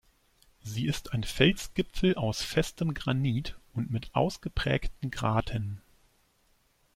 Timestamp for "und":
3.73-3.91